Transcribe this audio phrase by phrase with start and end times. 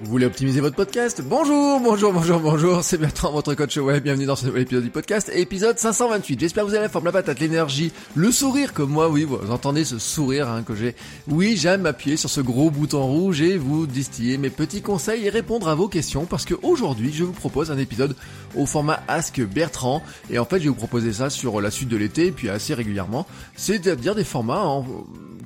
[0.00, 4.26] Vous voulez optimiser votre podcast Bonjour, bonjour, bonjour, bonjour, c'est Bertrand, votre coach web, bienvenue
[4.26, 6.38] dans ce nouvel épisode du podcast, épisode 528.
[6.38, 9.50] J'espère que vous avez la forme, la patate, l'énergie, le sourire comme moi, oui, vous
[9.50, 10.94] entendez ce sourire hein, que j'ai.
[11.26, 15.30] Oui, j'aime m'appuyer sur ce gros bouton rouge et vous distiller mes petits conseils et
[15.30, 18.14] répondre à vos questions parce que aujourd'hui, je vous propose un épisode
[18.54, 21.88] au format Ask Bertrand et en fait, je vais vous proposer ça sur la suite
[21.88, 23.26] de l'été puis assez régulièrement,
[23.56, 24.86] c'est-à-dire des formats en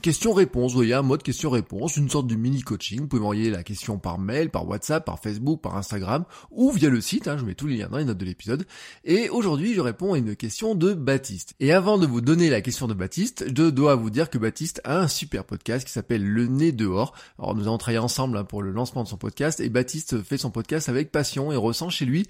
[0.02, 3.98] questions-réponses, vous voyez, un mode question-réponse, une sorte de mini-coaching, vous pouvez m'envoyer la question
[3.98, 7.54] par mail, par WhatsApp, par Facebook, par Instagram, ou via le site, hein, je mets
[7.54, 8.66] tous les liens dans les notes de l'épisode.
[9.04, 11.54] Et aujourd'hui, je réponds à une question de Baptiste.
[11.60, 14.82] Et avant de vous donner la question de Baptiste, je dois vous dire que Baptiste
[14.84, 17.14] a un super podcast qui s'appelle Le Nez dehors.
[17.38, 20.36] Alors nous avons travaillé ensemble hein, pour le lancement de son podcast, et Baptiste fait
[20.36, 22.26] son podcast avec passion et ressent chez lui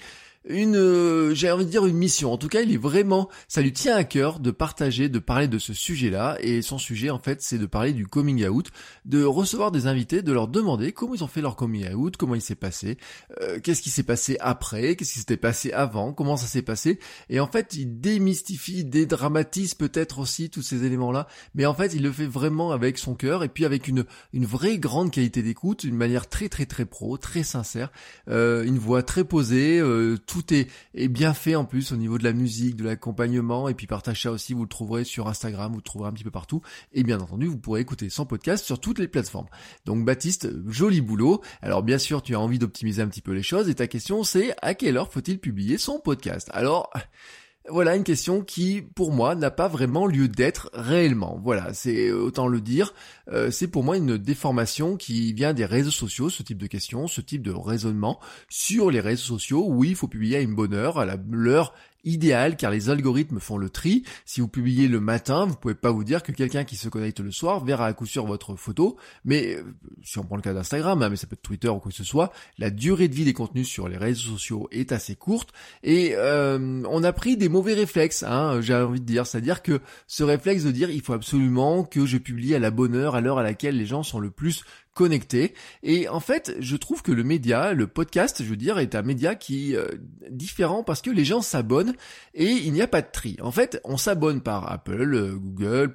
[0.48, 2.32] une, euh, j'ai envie de dire une mission.
[2.32, 5.48] En tout cas, il est vraiment, ça lui tient à cœur de partager, de parler
[5.48, 6.36] de ce sujet-là.
[6.40, 8.70] Et son sujet, en fait, c'est de parler du coming out,
[9.04, 12.34] de recevoir des invités, de leur demander comment ils ont fait leur coming out, comment
[12.34, 12.98] il s'est passé,
[13.40, 16.98] euh, qu'est-ce qui s'est passé après, qu'est-ce qui s'était passé avant, comment ça s'est passé.
[17.28, 21.28] Et en fait, il démystifie, dédramatise peut-être aussi tous ces éléments-là.
[21.54, 24.46] Mais en fait, il le fait vraiment avec son cœur et puis avec une, une
[24.46, 27.92] vraie grande qualité d'écoute, une manière très très très pro, très sincère,
[28.28, 29.78] euh, une voix très posée.
[29.78, 30.68] Euh, tout est,
[31.08, 34.32] bien fait en plus au niveau de la musique, de l'accompagnement, et puis partage ça
[34.32, 36.62] aussi, vous le trouverez sur Instagram, vous le trouverez un petit peu partout,
[36.94, 39.48] et bien entendu, vous pourrez écouter son podcast sur toutes les plateformes.
[39.84, 41.42] Donc Baptiste, joli boulot.
[41.60, 44.24] Alors bien sûr, tu as envie d'optimiser un petit peu les choses, et ta question
[44.24, 46.48] c'est à quelle heure faut-il publier son podcast?
[46.54, 46.90] Alors,
[47.68, 51.38] voilà une question qui, pour moi, n'a pas vraiment lieu d'être réellement.
[51.42, 52.92] Voilà, c'est autant le dire.
[53.28, 57.06] Euh, c'est pour moi une déformation qui vient des réseaux sociaux, ce type de question,
[57.06, 58.18] ce type de raisonnement
[58.48, 59.64] sur les réseaux sociaux.
[59.68, 61.72] Oui, il faut publier à une bonne heure, à l'heure
[62.04, 64.04] idéal car les algorithmes font le tri.
[64.24, 67.20] Si vous publiez le matin, vous pouvez pas vous dire que quelqu'un qui se connecte
[67.20, 68.96] le soir verra à coup sûr votre photo.
[69.24, 69.64] Mais euh,
[70.02, 71.96] si on prend le cas d'Instagram, hein, mais ça peut être Twitter ou quoi que
[71.96, 75.50] ce soit, la durée de vie des contenus sur les réseaux sociaux est assez courte
[75.82, 78.22] et euh, on a pris des mauvais réflexes.
[78.22, 82.06] Hein, j'ai envie de dire, c'est-à-dire que ce réflexe de dire il faut absolument que
[82.06, 84.64] je publie à la bonne heure, à l'heure à laquelle les gens sont le plus
[84.94, 85.54] connecté.
[85.82, 89.02] Et en fait, je trouve que le média, le podcast, je veux dire, est un
[89.02, 89.86] média qui euh,
[90.30, 91.94] différent parce que les gens s'abonnent
[92.34, 93.36] et il n'y a pas de tri.
[93.42, 95.94] En fait, on s'abonne par Apple, euh, Google,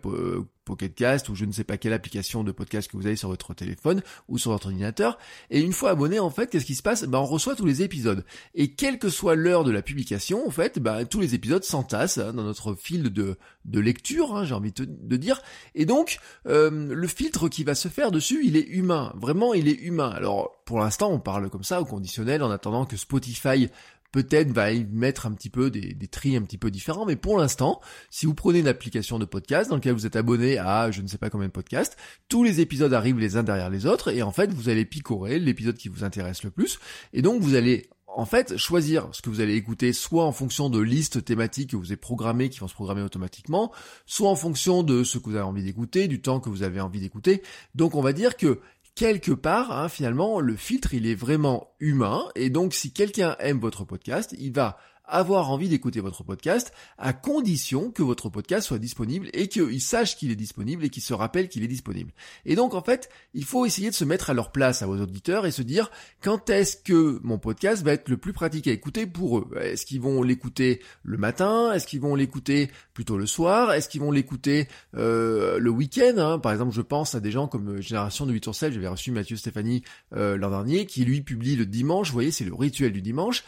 [0.68, 3.54] Pocketcast ou je ne sais pas quelle application de podcast que vous avez sur votre
[3.54, 5.18] téléphone ou sur votre ordinateur.
[5.50, 7.06] Et une fois abonné, en fait, qu'est-ce qui se passe?
[7.06, 8.26] Ben, On reçoit tous les épisodes.
[8.54, 12.18] Et quelle que soit l'heure de la publication, en fait, ben, tous les épisodes s'entassent
[12.18, 15.42] hein, dans notre fil de, de lecture, hein, j'ai envie de, dire.
[15.76, 19.14] Et donc, euh, le filtre qui va se faire dessus, il est humain.
[19.16, 20.10] Vraiment, il est humain.
[20.10, 23.70] Alors, pour l'instant, on parle comme ça au conditionnel en attendant que Spotify
[24.12, 27.16] peut-être va y mettre un petit peu des, des tris un petit peu différents, mais
[27.16, 30.92] pour l'instant, si vous prenez une application de podcast dans laquelle vous êtes abonné à
[30.92, 31.98] je ne sais pas combien de podcasts,
[32.30, 35.40] tous les épisodes arrivent les uns derrière les autres, et en fait, vous allez picorer
[35.40, 36.80] l'épisode qui vous intéresse le plus,
[37.14, 40.72] et donc vous allez en fait, choisir ce que vous allez écouter soit en fonction
[40.72, 43.72] de listes thématiques que vous avez programmées qui vont se programmer automatiquement,
[44.08, 46.82] soit en fonction de ce que vous avez envie d'écouter, du temps que vous avez
[46.82, 47.44] envie d'écouter.
[47.76, 48.60] Donc on va dire que
[48.98, 52.26] quelque part, hein, finalement, le filtre, il est vraiment humain.
[52.36, 54.78] Et donc, si quelqu'un aime votre podcast, il va
[55.08, 60.18] avoir envie d'écouter votre podcast à condition que votre podcast soit disponible et qu'il sache
[60.18, 62.12] qu'il est disponible et qu'il se rappelle qu'il est disponible.
[62.46, 64.98] Et donc en fait, il faut essayer de se mettre à leur place à vos
[64.98, 65.90] auditeurs et se dire
[66.22, 69.50] quand est-ce que mon podcast va être le plus pratique à écouter pour eux?
[69.62, 71.72] Est-ce qu'ils vont l'écouter le matin?
[71.74, 73.74] Est-ce qu'ils vont l'écouter plutôt le soir?
[73.74, 76.40] Est-ce qu'ils vont l'écouter euh, le week-end hein?
[76.40, 78.88] Par exemple, je pense à des gens comme euh, Génération de 8 sur 7, j'avais
[78.88, 79.84] reçu Mathieu Stéphanie
[80.14, 83.44] euh, l'an dernier, qui lui publie le dimanche, vous voyez, c'est le rituel du dimanche.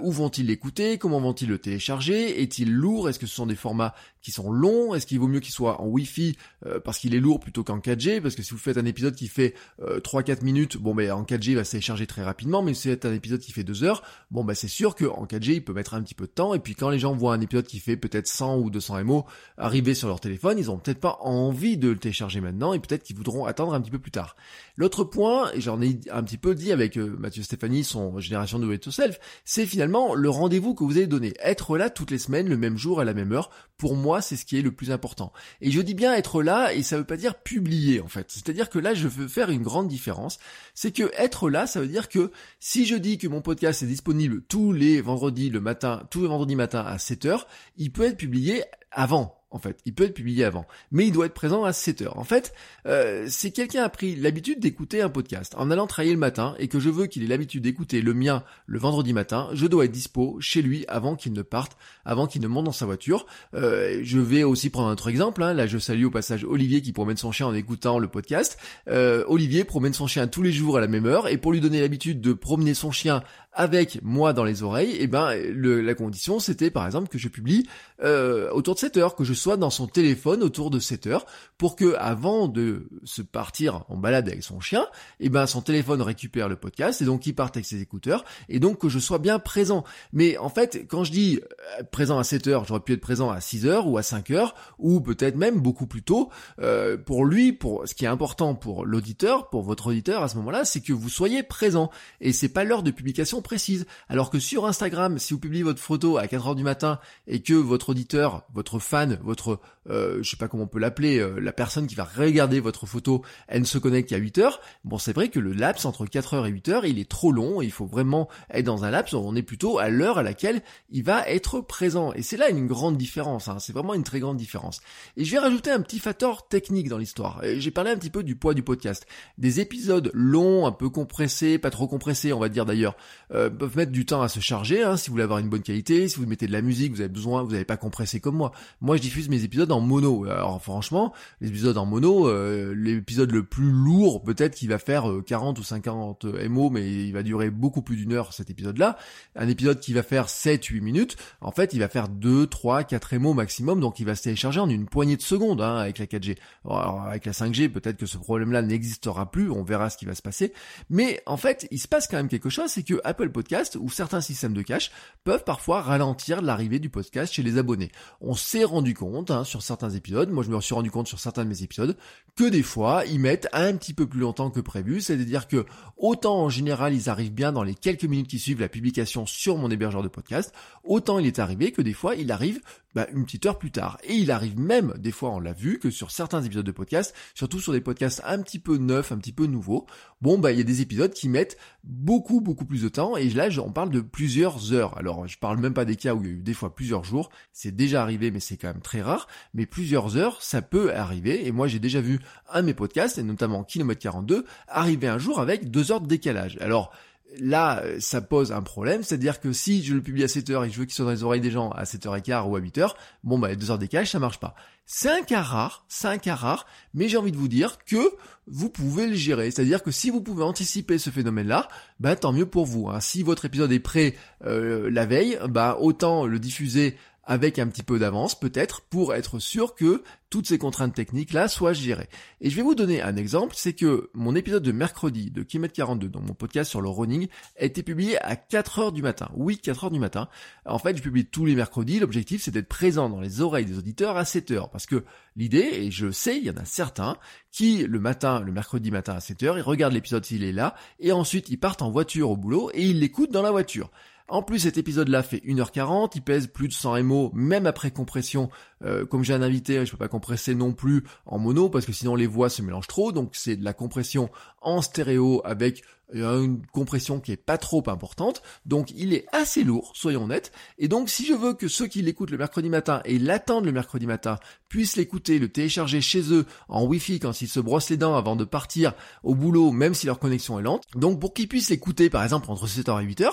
[0.00, 0.98] où vont-ils l'écouter?
[1.00, 2.42] Comment vont-ils le télécharger?
[2.42, 3.08] Est-il lourd?
[3.08, 4.94] Est-ce que ce sont des formats qui sont longs?
[4.94, 6.36] Est-ce qu'il vaut mieux qu'il soit en Wi-Fi
[6.66, 9.14] euh, parce qu'il est lourd plutôt qu'en 4G Parce que si vous faites un épisode
[9.14, 12.62] qui fait 3-4 euh, minutes, bon ben en 4G il va se télécharger très rapidement,
[12.62, 15.54] mais si c'est un épisode qui fait 2 heures, bon ben c'est sûr qu'en 4G
[15.54, 17.40] il peut mettre un petit peu de temps, et puis quand les gens voient un
[17.40, 19.24] épisode qui fait peut-être 100 ou 200 MO
[19.56, 23.02] arriver sur leur téléphone, ils ont peut-être pas envie de le télécharger maintenant, et peut-être
[23.02, 24.36] qu'ils voudront attendre un petit peu plus tard.
[24.76, 28.58] L'autre point, et j'en ai un petit peu dit avec euh, Mathieu Stéphanie, son génération
[28.58, 31.34] de Way to Self, c'est finalement le rendez-vous que vous vous avez donné.
[31.40, 34.36] Être là toutes les semaines, le même jour, à la même heure, pour moi, c'est
[34.36, 35.32] ce qui est le plus important.
[35.60, 38.26] Et je dis bien être là, et ça veut pas dire publier, en fait.
[38.28, 40.38] C'est-à-dire que là, je veux faire une grande différence.
[40.74, 43.86] C'est que être là, ça veut dire que si je dis que mon podcast est
[43.86, 47.46] disponible tous les vendredis le matin, tous les vendredis matin à 7 heures,
[47.76, 49.78] il peut être publié avant en fait.
[49.84, 52.18] Il peut être publié avant, mais il doit être présent à 7 heures.
[52.18, 52.52] En fait,
[52.86, 56.68] euh, si quelqu'un a pris l'habitude d'écouter un podcast en allant travailler le matin et
[56.68, 59.90] que je veux qu'il ait l'habitude d'écouter le mien le vendredi matin, je dois être
[59.90, 63.26] dispo chez lui avant qu'il ne parte, avant qu'il ne monte dans sa voiture.
[63.54, 65.42] Euh, je vais aussi prendre un autre exemple.
[65.42, 65.54] Hein.
[65.54, 68.58] Là, je salue au passage Olivier qui promène son chien en écoutant le podcast.
[68.88, 71.60] Euh, Olivier promène son chien tous les jours à la même heure et pour lui
[71.60, 73.22] donner l'habitude de promener son chien
[73.52, 77.66] avec moi dans les oreilles, eh ben la condition c'était par exemple que je publie
[78.02, 81.26] euh, autour de 7 heures, que je sois dans son téléphone autour de 7 heures,
[81.58, 84.86] pour que avant de se partir en balade avec son chien,
[85.18, 88.60] eh ben son téléphone récupère le podcast et donc il parte avec ses écouteurs et
[88.60, 89.84] donc que je sois bien présent.
[90.12, 91.40] Mais en fait, quand je dis
[91.78, 94.30] euh, présent à 7 heures, j'aurais pu être présent à 6 heures ou à 5
[94.30, 96.30] heures ou peut-être même beaucoup plus tôt.
[96.60, 100.36] Euh, pour lui, pour ce qui est important pour l'auditeur, pour votre auditeur à ce
[100.36, 101.90] moment-là, c'est que vous soyez présent
[102.20, 103.86] et c'est pas l'heure de publication précise.
[104.08, 107.42] Alors que sur Instagram, si vous publiez votre photo à 4 heures du matin et
[107.42, 111.38] que votre auditeur, votre fan, votre, euh, je sais pas comment on peut l'appeler, euh,
[111.38, 114.98] la personne qui va regarder votre photo, elle ne se connecte qu'à 8 heures, bon
[114.98, 117.62] c'est vrai que le laps entre 4 heures et 8 heures, il est trop long,
[117.62, 121.04] il faut vraiment être dans un laps, on est plutôt à l'heure à laquelle il
[121.04, 122.12] va être présent.
[122.14, 123.58] Et c'est là une grande différence, hein.
[123.60, 124.80] c'est vraiment une très grande différence.
[125.16, 127.40] Et je vais rajouter un petit facteur technique dans l'histoire.
[127.56, 129.06] J'ai parlé un petit peu du poids du podcast.
[129.38, 132.96] Des épisodes longs, un peu compressés, pas trop compressés on va dire d'ailleurs,
[133.32, 134.82] euh, peuvent mettre du temps à se charger.
[134.82, 137.00] Hein, si vous voulez avoir une bonne qualité, si vous mettez de la musique, vous
[137.00, 138.52] avez besoin, vous n'avez pas compressé comme moi.
[138.80, 140.24] Moi, je diffuse mes épisodes en mono.
[140.24, 145.04] Alors franchement, les épisodes en mono, euh, l'épisode le plus lourd, peut-être qu'il va faire
[145.26, 148.96] 40 euh, ou 50 MO, mais il va durer beaucoup plus d'une heure cet épisode-là.
[149.36, 153.16] Un épisode qui va faire 7-8 minutes, en fait, il va faire 2, 3, 4
[153.18, 156.06] MO maximum, donc il va se télécharger en une poignée de secondes hein, avec la
[156.06, 156.36] 4G.
[156.64, 160.14] Alors, avec la 5G, peut-être que ce problème-là n'existera plus, on verra ce qui va
[160.14, 160.52] se passer.
[160.88, 163.90] Mais en fait, il se passe quand même quelque chose, c'est que Apple Podcast ou
[163.90, 164.90] certains systèmes de cache
[165.24, 167.90] peuvent parfois ralentir l'arrivée du podcast chez les abonnés.
[168.20, 171.18] On s'est rendu compte hein, sur certains épisodes, moi je me suis rendu compte sur
[171.18, 171.96] certains de mes épisodes,
[172.36, 175.66] que des fois ils mettent un petit peu plus longtemps que prévu, c'est-à-dire que
[175.96, 179.56] autant en général ils arrivent bien dans les quelques minutes qui suivent la publication sur
[179.56, 180.52] mon hébergeur de podcast,
[180.84, 182.60] autant il est arrivé que des fois il arrive
[182.94, 183.98] bah, une petite heure plus tard.
[184.04, 187.14] Et il arrive même, des fois on l'a vu, que sur certains épisodes de podcast,
[187.34, 189.86] surtout sur des podcasts un petit peu neufs, un petit peu nouveaux,
[190.20, 193.28] bon bah il y a des épisodes qui mettent beaucoup beaucoup plus de temps, et
[193.30, 194.96] là on parle de plusieurs heures.
[194.98, 197.04] Alors je parle même pas des cas où il y a eu des fois plusieurs
[197.04, 200.94] jours, c'est déjà arrivé mais c'est quand même très rare, mais plusieurs heures ça peut
[200.94, 202.20] arriver, et moi j'ai déjà vu
[202.52, 206.08] un de mes podcasts, et notamment Kilomètre 42, arriver un jour avec deux heures de
[206.08, 206.58] décalage.
[206.60, 206.92] Alors
[207.38, 210.78] là, ça pose un problème, c'est-à-dire que si je le publie à 7h et je
[210.78, 212.94] veux qu'il soit dans les oreilles des gens à 7h15 ou à 8h,
[213.24, 214.54] bon bah 2 heures décalage, ça marche pas.
[214.86, 218.00] C'est un cas rare, c'est un cas rare, mais j'ai envie de vous dire que
[218.48, 219.50] vous pouvez le gérer.
[219.50, 221.68] C'est-à-dire que si vous pouvez anticiper ce phénomène-là,
[222.00, 222.88] bah tant mieux pour vous.
[222.88, 223.00] Hein.
[223.00, 227.82] Si votre épisode est prêt euh, la veille, bah autant le diffuser avec un petit
[227.82, 232.08] peu d'avance peut-être pour être sûr que toutes ces contraintes techniques là soient gérées.
[232.40, 235.68] Et je vais vous donner un exemple, c'est que mon épisode de mercredi de Kimet
[235.68, 237.26] 42 dans mon podcast sur le running
[237.58, 239.28] a été publié à 4 heures du matin.
[239.34, 240.28] Oui, 4 heures du matin.
[240.66, 243.78] En fait, je publie tous les mercredis, l'objectif c'est d'être présent dans les oreilles des
[243.78, 245.04] auditeurs à 7 heures parce que
[245.36, 247.16] l'idée et je sais, il y en a certains
[247.50, 250.76] qui le matin, le mercredi matin à 7 heures, ils regardent l'épisode s'il est là
[251.00, 253.90] et ensuite ils partent en voiture au boulot et ils l'écoutent dans la voiture.
[254.30, 258.48] En plus, cet épisode-là fait 1h40, il pèse plus de 100 MO, même après compression.
[258.82, 261.92] Euh, comme j'ai un invité, je peux pas compresser non plus en mono, parce que
[261.92, 265.82] sinon les voix se mélangent trop, donc c'est de la compression en stéréo avec
[266.12, 270.88] une compression qui est pas trop importante, donc il est assez lourd, soyons honnêtes, et
[270.88, 274.06] donc si je veux que ceux qui l'écoutent le mercredi matin et l'attendent le mercredi
[274.06, 278.16] matin puissent l'écouter, le télécharger chez eux en wifi quand ils se brossent les dents
[278.16, 281.70] avant de partir au boulot, même si leur connexion est lente, donc pour qu'ils puissent
[281.70, 283.30] l'écouter par exemple entre 7h et 8h,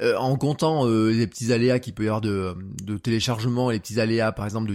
[0.00, 3.80] euh, en comptant euh, les petits aléas qu'il peut y avoir de, de téléchargement, les
[3.80, 4.74] petits aléas par exemple de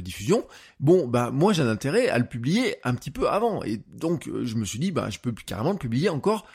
[0.80, 4.28] bon bah moi j'ai un intérêt à le publier un petit peu avant, et donc
[4.28, 6.46] euh, je me suis dit bah je peux carrément le publier encore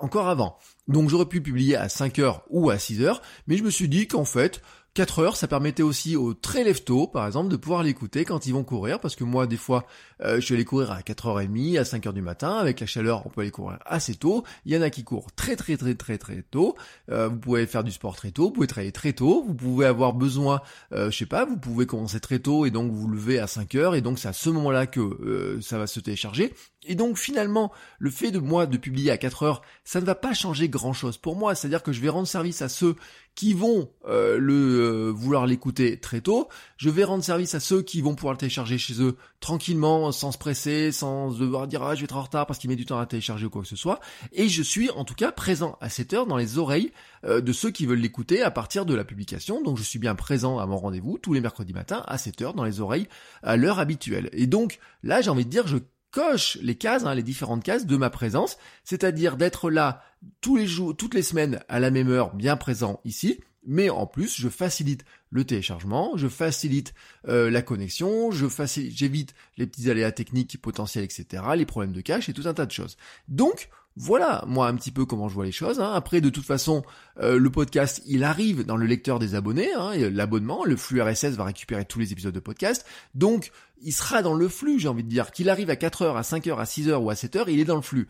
[0.00, 0.58] encore avant.
[0.88, 3.88] Donc j'aurais pu publier à 5 heures ou à 6 heures, mais je me suis
[3.88, 4.60] dit qu'en fait,
[4.94, 6.80] 4 heures, ça permettait aussi aux très lève
[7.12, 9.86] par exemple, de pouvoir l'écouter quand ils vont courir, parce que moi, des fois,
[10.22, 13.28] euh, je vais aller courir à 4h30, à 5h du matin, avec la chaleur, on
[13.28, 16.18] peut aller courir assez tôt, il y en a qui courent très très très très
[16.18, 16.76] très tôt,
[17.10, 19.86] euh, vous pouvez faire du sport très tôt, vous pouvez travailler très tôt, vous pouvez
[19.86, 20.60] avoir besoin,
[20.92, 23.96] euh, je sais pas, vous pouvez commencer très tôt et donc vous levez à 5h,
[23.96, 26.52] et donc c'est à ce moment-là que ça va se télécharger,
[26.86, 30.14] Et donc finalement, le fait de moi de publier à 4 heures, ça ne va
[30.14, 31.54] pas changer grand chose pour moi.
[31.54, 32.96] C'est-à-dire que je vais rendre service à ceux
[33.34, 36.48] qui vont euh, le euh, vouloir l'écouter très tôt.
[36.78, 40.32] Je vais rendre service à ceux qui vont pouvoir le télécharger chez eux tranquillement, sans
[40.32, 42.86] se presser, sans devoir dire ah je vais être en retard parce qu'il met du
[42.86, 44.00] temps à télécharger ou quoi que ce soit.
[44.32, 46.92] Et je suis en tout cas présent à cette heure dans les oreilles
[47.24, 49.62] euh, de ceux qui veulent l'écouter à partir de la publication.
[49.62, 52.54] Donc je suis bien présent à mon rendez-vous tous les mercredis matins à 7 heures
[52.54, 53.06] dans les oreilles
[53.42, 54.30] à l'heure habituelle.
[54.32, 55.76] Et donc là j'ai envie de dire je
[56.10, 60.02] coche les cases, hein, les différentes cases de ma présence, c'est-à-dire d'être là
[60.40, 63.40] tous les jours, toutes les semaines à la même heure, bien présent ici.
[63.66, 66.94] Mais en plus, je facilite le téléchargement, je facilite
[67.28, 72.00] euh, la connexion, je facilite, j'évite les petits aléas techniques potentiels, etc., les problèmes de
[72.00, 72.96] cache et tout un tas de choses.
[73.28, 73.68] Donc,
[74.02, 75.78] voilà, moi un petit peu comment je vois les choses.
[75.78, 75.92] Hein.
[75.92, 76.82] Après, de toute façon,
[77.20, 81.36] euh, le podcast, il arrive dans le lecteur des abonnés, hein, l'abonnement, le flux RSS
[81.36, 82.86] va récupérer tous les épisodes de podcast.
[83.14, 83.52] Donc,
[83.82, 85.30] il sera dans le flux, j'ai envie de dire.
[85.30, 87.82] Qu'il arrive à 4h, à 5h, à 6h ou à 7h, il est dans le
[87.82, 88.08] flux.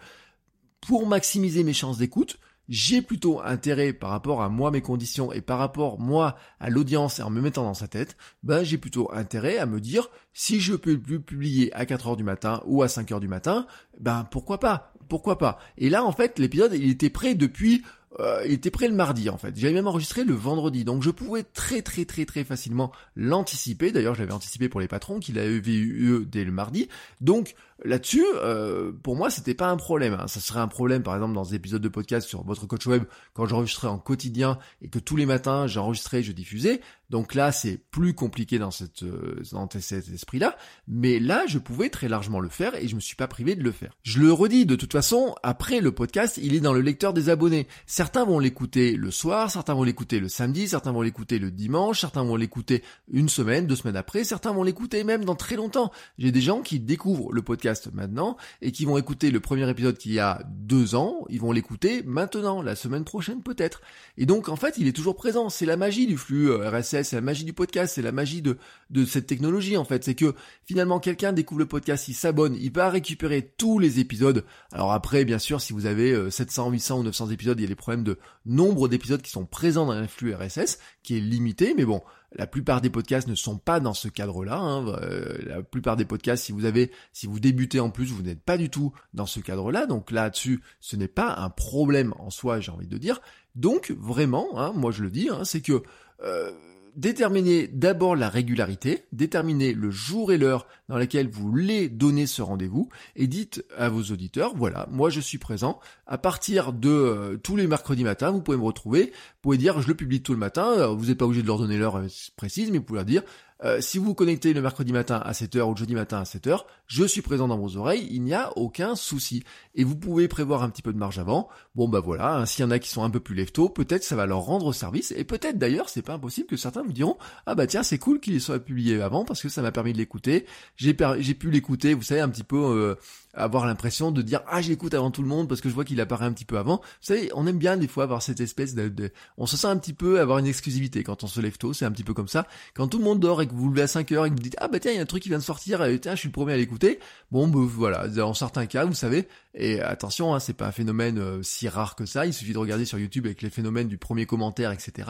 [0.80, 5.40] Pour maximiser mes chances d'écoute, j'ai plutôt intérêt par rapport à moi mes conditions et
[5.40, 9.12] par rapport moi à l'audience et en me mettant dans sa tête, ben j'ai plutôt
[9.12, 12.84] intérêt à me dire si je peux plus publier à 4 heures du matin ou
[12.84, 13.66] à 5 heures du matin,
[13.98, 14.92] ben pourquoi pas?
[15.10, 17.82] Pourquoi pas Et là en fait l'épisode il était prêt depuis
[18.18, 19.56] euh, il était prêt le mardi en fait.
[19.56, 23.92] J'avais même enregistré le vendredi, donc je pouvais très très très très facilement l'anticiper.
[23.92, 26.88] D'ailleurs, je l'avais anticipé pour les patrons qui l'avaient vu dès le mardi.
[27.20, 30.14] Donc là-dessus, euh, pour moi, c'était pas un problème.
[30.14, 30.26] Hein.
[30.26, 33.04] Ça serait un problème, par exemple, dans des épisodes de podcast sur votre coach web,
[33.32, 36.80] quand j'enregistrais en quotidien et que tous les matins j'enregistrais, je diffusais.
[37.10, 38.70] Donc là, c'est plus compliqué dans
[39.02, 39.42] euh,
[39.80, 40.56] cet esprit-là.
[40.86, 43.62] Mais là, je pouvais très largement le faire et je me suis pas privé de
[43.62, 43.96] le faire.
[44.02, 47.28] Je le redis, de toute façon, après le podcast, il est dans le lecteur des
[47.28, 47.66] abonnés.
[47.86, 52.00] Certains vont l'écouter le soir, certains vont l'écouter le samedi, certains vont l'écouter le dimanche,
[52.00, 55.90] certains vont l'écouter une semaine, deux semaines après, certains vont l'écouter même dans très longtemps.
[56.18, 59.98] J'ai des gens qui découvrent le podcast maintenant et qui vont écouter le premier épisode
[59.98, 63.82] qui y a deux ans, ils vont l'écouter maintenant, la semaine prochaine peut-être.
[64.16, 65.48] Et donc en fait, il est toujours présent.
[65.48, 68.42] C'est la magie du flux euh, RSS, c'est la magie du podcast, c'est la magie
[68.42, 68.58] de,
[68.90, 70.04] de cette technologie en fait.
[70.04, 74.44] C'est que finalement quelqu'un découvre le podcast, il s'abonne, il va récupérer tous les épisodes.
[74.72, 77.68] Alors après, bien sûr, si vous avez 700, 800 ou 900 épisodes, il y a
[77.68, 81.74] des problèmes de nombre d'épisodes qui sont présents dans un flux RSS qui est limité,
[81.76, 82.02] mais bon,
[82.32, 84.56] la plupart des podcasts ne sont pas dans ce cadre-là.
[84.56, 84.86] Hein.
[84.88, 88.42] Euh, la plupart des podcasts, si vous avez, si vous débutez en plus, vous n'êtes
[88.42, 89.86] pas du tout dans ce cadre-là.
[89.86, 93.20] Donc là-dessus, ce n'est pas un problème en soi, j'ai envie de dire.
[93.56, 95.82] Donc vraiment, hein, moi je le dis, hein, c'est que
[96.22, 96.52] euh,
[96.96, 102.42] déterminez d'abord la régularité, déterminez le jour et l'heure dans laquelle vous voulez donner ce
[102.42, 105.80] rendez-vous et dites à vos auditeurs, voilà, moi je suis présent.
[106.06, 109.80] À partir de euh, tous les mercredis matins, vous pouvez me retrouver, vous pouvez dire
[109.80, 112.08] je le publie tout le matin, vous n'êtes pas obligé de leur donner l'heure euh,
[112.36, 113.22] précise, mais vous pouvez leur dire
[113.64, 116.22] euh, si vous vous connectez le mercredi matin à 7h ou le jeudi matin à
[116.22, 119.44] 7h, je suis présent dans vos oreilles, il n'y a aucun souci.
[119.74, 121.48] Et vous pouvez prévoir un petit peu de marge avant.
[121.74, 124.02] Bon bah voilà, hein, s'il y en a qui sont un peu plus leftos, peut-être
[124.02, 125.12] ça va leur rendre service.
[125.12, 128.20] Et peut-être d'ailleurs, c'est pas impossible que certains vous diront Ah bah tiens, c'est cool
[128.20, 130.46] qu'il soit publié avant parce que ça m'a permis de l'écouter.
[130.76, 132.94] J'ai, pu l'écouter, vous savez, un petit peu euh,
[133.34, 136.00] avoir l'impression de dire ah j'écoute avant tout le monde parce que je vois qu'il
[136.00, 136.76] apparaît un petit peu avant.
[136.76, 139.76] Vous savez, on aime bien des fois avoir cette espèce de, on se sent un
[139.76, 142.28] petit peu avoir une exclusivité quand on se lève tôt, c'est un petit peu comme
[142.28, 142.46] ça.
[142.74, 144.34] Quand tout le monde dort et que vous vous levez à 5 heures et que
[144.34, 145.98] vous dites ah bah tiens il y a un truc qui vient de sortir, et,
[146.00, 146.98] tiens je suis le premier à l'écouter.
[147.30, 149.28] Bon bah, voilà, dans certains cas vous savez.
[149.54, 152.24] Et attention, hein, c'est pas un phénomène euh, si rare que ça.
[152.24, 155.08] Il suffit de regarder sur YouTube avec les phénomènes du premier commentaire, etc.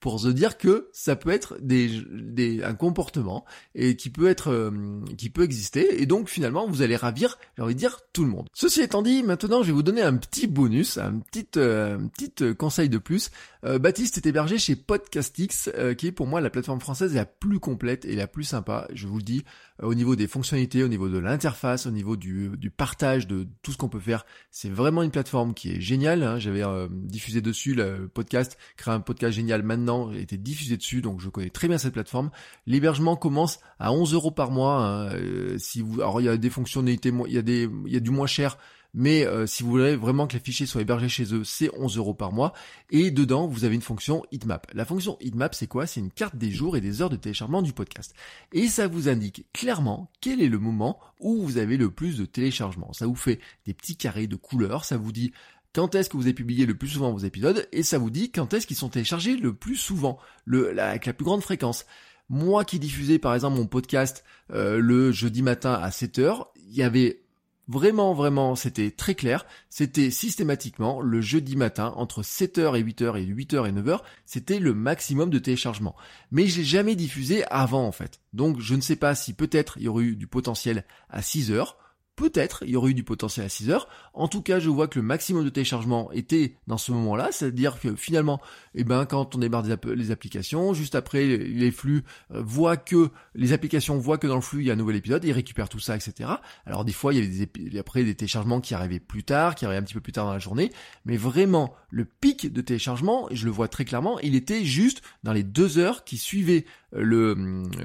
[0.00, 4.50] pour se dire que ça peut être des, des un comportement et qui peut être
[4.50, 6.00] euh, qui peut exister.
[6.00, 8.48] Et donc finalement vous allez ravir j'ai envie dire tout le monde.
[8.52, 11.96] Ceci étant dit, maintenant je vais vous donner un petit bonus, un petit, euh,
[12.40, 13.30] euh, conseil de plus.
[13.64, 17.60] Euh, Baptiste est hébergé chez Podcastix, qui est pour moi la plateforme française la plus
[17.60, 19.44] complète et la plus sympa, je vous le dis,
[19.80, 23.70] au niveau des fonctionnalités, au niveau de l'interface, au niveau du, du, partage de tout
[23.70, 24.26] ce qu'on peut faire.
[24.50, 26.24] C'est vraiment une plateforme qui est géniale.
[26.24, 26.38] Hein.
[26.40, 31.28] J'avais diffusé dessus le podcast, créé un podcast génial maintenant, été diffusé dessus, donc je
[31.28, 32.30] connais très bien cette plateforme.
[32.66, 34.84] L'hébergement commence à 11 euros par mois.
[34.84, 35.16] Hein.
[35.58, 37.51] si vous, alors il y a des fonctionnalités, il y a des
[37.86, 38.58] il y a du moins cher,
[38.94, 41.96] mais euh, si vous voulez vraiment que les fichiers soient hébergés chez eux, c'est 11
[41.96, 42.52] euros par mois.
[42.90, 44.66] Et dedans, vous avez une fonction heatmap.
[44.74, 45.86] La fonction heatmap, c'est quoi?
[45.86, 48.14] C'est une carte des jours et des heures de téléchargement du podcast.
[48.52, 52.26] Et ça vous indique clairement quel est le moment où vous avez le plus de
[52.26, 52.92] téléchargements.
[52.92, 55.32] Ça vous fait des petits carrés de couleurs, ça vous dit
[55.74, 58.30] quand est-ce que vous avez publié le plus souvent vos épisodes, et ça vous dit
[58.30, 61.86] quand est-ce qu'ils sont téléchargés le plus souvent, le, avec la plus grande fréquence.
[62.28, 66.82] Moi qui diffusais par exemple mon podcast euh, le jeudi matin à 7h, il y
[66.82, 67.21] avait
[67.68, 69.46] Vraiment, vraiment, c'était très clair.
[69.70, 74.74] C'était systématiquement le jeudi matin, entre 7h et 8h et 8h et 9h, c'était le
[74.74, 75.94] maximum de téléchargement.
[76.32, 78.20] Mais je l'ai jamais diffusé avant, en fait.
[78.32, 81.74] Donc, je ne sais pas si peut-être il y aurait eu du potentiel à 6h.
[82.16, 83.88] Peut-être il y aurait eu du potentiel à 6 heures.
[84.14, 87.80] En tout cas, je vois que le maximum de téléchargement était dans ce moment-là, c'est-à-dire
[87.80, 88.40] que finalement,
[88.74, 93.52] eh ben, quand on démarre les applications, juste après, les flux euh, voient que, les
[93.52, 95.80] applications voient que dans le flux, il y a un nouvel épisode, ils récupèrent tout
[95.80, 96.30] ça, etc.
[96.66, 99.64] Alors des fois, il y avait des, après des téléchargements qui arrivaient plus tard, qui
[99.64, 100.70] arrivaient un petit peu plus tard dans la journée,
[101.04, 105.32] mais vraiment, le pic de téléchargement, je le vois très clairement, il était juste dans
[105.32, 107.34] les deux heures qui suivaient le,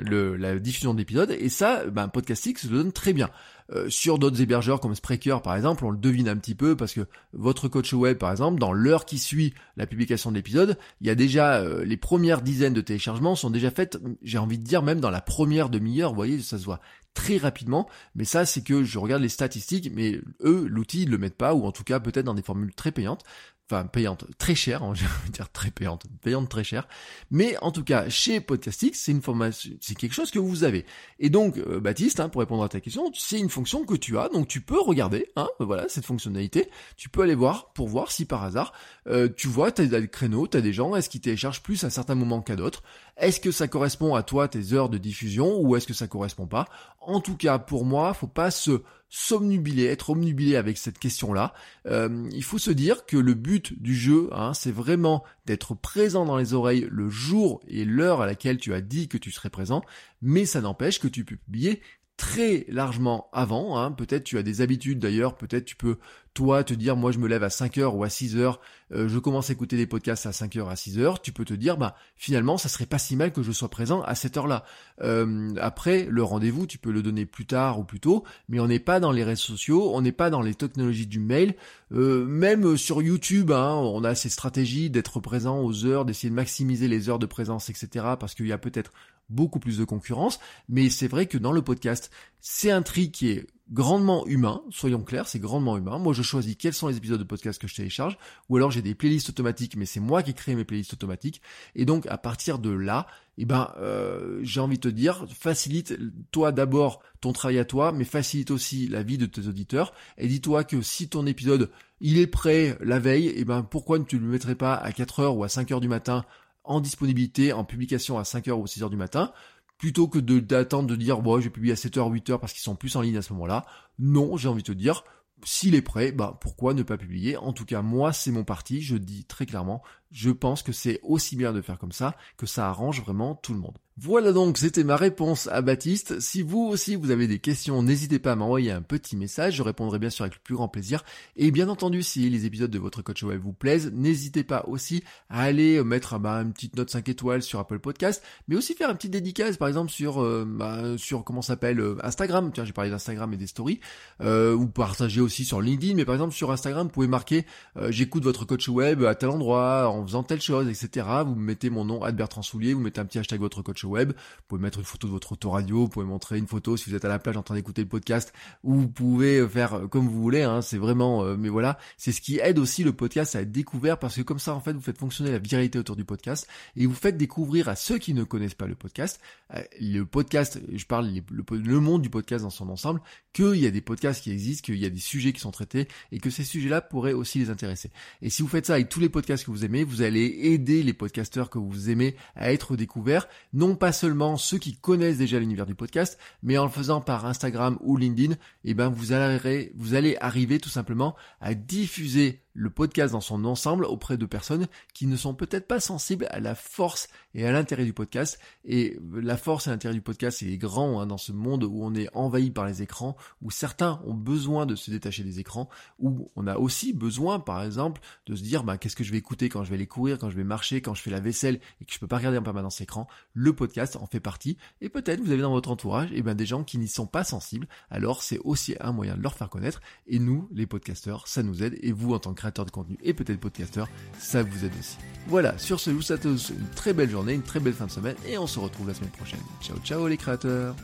[0.01, 3.29] le la diffusion de l'épisode, et ça, ben, Podcastix se donne très bien.
[3.73, 6.93] Euh, sur d'autres hébergeurs comme Spreaker par exemple, on le devine un petit peu parce
[6.93, 11.07] que votre coach web par exemple, dans l'heure qui suit la publication de l'épisode, il
[11.07, 14.63] y a déjà euh, les premières dizaines de téléchargements sont déjà faites, j'ai envie de
[14.63, 16.79] dire même dans la première demi-heure, vous voyez, ça se voit
[17.13, 21.17] très rapidement, mais ça c'est que je regarde les statistiques, mais eux, l'outil, ils le
[21.17, 23.23] mettent pas, ou en tout cas peut-être dans des formules très payantes
[23.69, 26.87] enfin payante très chère, hein, je vais dire très payante, payante très chère.
[27.31, 30.85] Mais en tout cas, chez Podcastix, c'est une formation, c'est quelque chose que vous avez.
[31.19, 34.17] Et donc, euh, Baptiste, hein, pour répondre à ta question, c'est une fonction que tu
[34.17, 36.69] as, donc tu peux regarder, hein, voilà, cette fonctionnalité.
[36.95, 38.73] Tu peux aller voir pour voir si par hasard,
[39.07, 41.83] euh, tu vois, tu as des créneaux, tu as des gens, est-ce qu'ils téléchargent plus
[41.83, 42.83] à certains moments qu'à d'autres?
[43.17, 46.47] Est-ce que ça correspond à toi tes heures de diffusion ou est-ce que ça correspond
[46.47, 46.67] pas?
[47.01, 51.53] En tout cas, pour moi, faut pas se somnubilé, être omnubilé avec cette question-là.
[51.85, 56.25] Euh, il faut se dire que le but du jeu, hein, c'est vraiment d'être présent
[56.25, 59.49] dans les oreilles le jour et l'heure à laquelle tu as dit que tu serais
[59.49, 59.81] présent,
[60.21, 61.81] mais ça n'empêche que tu peux publier
[62.17, 63.77] très largement avant.
[63.79, 63.91] Hein.
[63.91, 65.97] Peut-être tu as des habitudes d'ailleurs, peut-être tu peux
[66.33, 68.59] toi te dire moi je me lève à 5 heures ou à 6 heures,
[68.91, 71.45] euh, je commence à écouter des podcasts à 5 heures à 6 heures, tu peux
[71.45, 74.37] te dire bah finalement ça serait pas si mal que je sois présent à cette
[74.37, 74.63] heure-là.
[75.01, 78.67] Euh, après le rendez-vous tu peux le donner plus tard ou plus tôt, mais on
[78.67, 81.55] n'est pas dans les réseaux sociaux, on n'est pas dans les technologies du mail,
[81.91, 86.35] euh, même sur YouTube hein, on a ces stratégies d'être présent aux heures, d'essayer de
[86.35, 88.05] maximiser les heures de présence etc.
[88.19, 88.91] parce qu'il y a peut-être
[89.29, 93.29] beaucoup plus de concurrence, mais c'est vrai que dans le podcast, c'est un tri qui
[93.29, 95.97] est grandement humain, soyons clairs, c'est grandement humain.
[95.97, 98.17] Moi, je choisis quels sont les épisodes de podcast que je télécharge,
[98.47, 101.41] ou alors j'ai des playlists automatiques, mais c'est moi qui crée mes playlists automatiques.
[101.75, 103.07] Et donc, à partir de là,
[103.37, 105.97] eh ben, euh, j'ai envie de te dire, facilite
[106.31, 109.93] toi d'abord ton travail à toi, mais facilite aussi la vie de tes auditeurs.
[110.17, 111.69] Et dis-toi que si ton épisode
[111.99, 115.19] il est prêt la veille, eh ben, pourquoi ne tu le mettrais pas à 4
[115.19, 116.25] heures ou à 5 heures du matin
[116.67, 119.31] en disponibilité, en publication à 5h ou 6h du matin,
[119.77, 122.75] plutôt que d'attendre de, dire, bon, je vais publier à 7h, 8h parce qu'ils sont
[122.75, 123.65] plus en ligne à ce moment-là.
[123.99, 125.03] Non, j'ai envie de te dire,
[125.43, 127.37] s'il est prêt, bah pourquoi ne pas publier?
[127.37, 130.99] En tout cas, moi, c'est mon parti, je dis très clairement, je pense que c'est
[131.03, 133.77] aussi bien de faire comme ça, que ça arrange vraiment tout le monde.
[133.99, 136.19] Voilà donc, c'était ma réponse à Baptiste.
[136.19, 139.63] Si vous aussi vous avez des questions, n'hésitez pas à m'envoyer un petit message, je
[139.63, 141.03] répondrai bien sûr avec le plus grand plaisir.
[141.35, 145.03] Et bien entendu, si les épisodes de votre coach web vous plaisent, n'hésitez pas aussi
[145.31, 148.91] à aller mettre bah, une petite note 5 étoiles sur Apple Podcast, mais aussi faire
[148.91, 152.51] une petite dédicace par exemple sur euh, bah, sur comment s'appelle euh, Instagram.
[152.53, 153.79] Tiens, j'ai parlé d'Instagram et des stories,
[154.21, 157.47] euh, ou partager aussi sur LinkedIn, mais par exemple sur Instagram, vous pouvez marquer
[157.89, 161.07] j'écoute votre coach web à tel endroit en faisant telle chose, etc.
[161.25, 164.43] Vous mettez mon nom Albert Transoulier, vous mettez un petit hashtag votre coach web, vous
[164.47, 167.05] pouvez mettre une photo de votre autoradio, vous pouvez montrer une photo si vous êtes
[167.05, 168.33] à la plage en train d'écouter le podcast,
[168.63, 172.21] ou vous pouvez faire comme vous voulez, hein, c'est vraiment, euh, mais voilà, c'est ce
[172.21, 174.81] qui aide aussi le podcast à être découvert, parce que comme ça, en fait, vous
[174.81, 178.23] faites fonctionner la viralité autour du podcast, et vous faites découvrir à ceux qui ne
[178.23, 179.19] connaissent pas le podcast,
[179.53, 183.01] euh, le podcast, je parle le, monde du podcast dans son ensemble,
[183.33, 185.87] qu'il y a des podcasts qui existent, qu'il y a des sujets qui sont traités,
[186.11, 187.91] et que ces sujets-là pourraient aussi les intéresser.
[188.21, 190.83] Et si vous faites ça avec tous les podcasts que vous aimez, vous allez aider
[190.83, 195.39] les podcasteurs que vous aimez à être découverts, non pas seulement ceux qui connaissent déjà
[195.39, 199.71] l'univers du podcast, mais en le faisant par Instagram ou LinkedIn, eh ben vous allez,
[199.75, 204.67] vous allez arriver tout simplement à diffuser le podcast dans son ensemble auprès de personnes
[204.95, 208.39] qui ne sont peut-être pas sensibles à la force et à l'intérêt du podcast.
[208.65, 211.93] Et la force et l'intérêt du podcast, est grand hein, dans ce monde où on
[211.93, 216.31] est envahi par les écrans, où certains ont besoin de se détacher des écrans, où
[216.35, 219.49] on a aussi besoin, par exemple, de se dire bah, qu'est-ce que je vais écouter
[219.49, 221.85] quand je vais aller courir, quand je vais marcher, quand je fais la vaisselle et
[221.85, 223.07] que je peux pas regarder en permanence l'écran.
[223.33, 224.57] Le podcast en fait partie.
[224.81, 227.05] Et peut-être vous avez dans votre entourage et eh ben, des gens qui n'y sont
[227.05, 227.67] pas sensibles.
[227.91, 229.79] Alors c'est aussi un moyen de leur faire connaître.
[230.07, 231.77] Et nous, les podcasteurs, ça nous aide.
[231.81, 233.87] Et vous, en tant que de contenu et peut-être podcasteur,
[234.19, 234.97] ça vous aide aussi.
[235.27, 236.37] Voilà, sur ce, je vous souhaite une
[236.75, 239.11] très belle journée, une très belle fin de semaine et on se retrouve la semaine
[239.11, 239.39] prochaine.
[239.61, 240.75] Ciao ciao les créateurs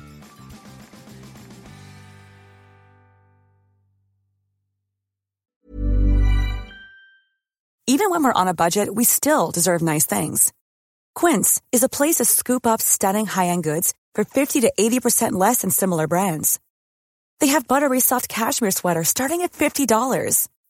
[7.86, 10.52] Even when we're on a budget, we still deserve nice things.
[11.14, 15.62] Quince is a place to scoop up stunning high-end goods for 50 to 80% less
[15.62, 16.60] than similar brands.
[17.40, 20.48] They have buttery soft cashmere sweaters starting at $50